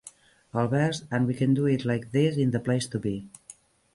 [0.61, 3.15] El vers "And we can do it like this, in the place to be".